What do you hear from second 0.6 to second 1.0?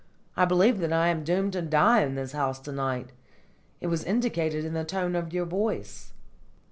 that